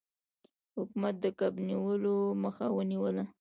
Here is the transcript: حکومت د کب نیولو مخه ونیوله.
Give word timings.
حکومت 0.77 1.15
د 1.23 1.25
کب 1.39 1.53
نیولو 1.67 2.15
مخه 2.43 2.65
ونیوله. 2.77 3.23